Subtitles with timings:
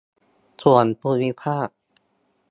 [0.63, 1.67] ส่วนภูมิภาค